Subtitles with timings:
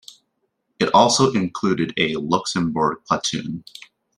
[0.79, 3.63] It also included a Luxembourg platoon.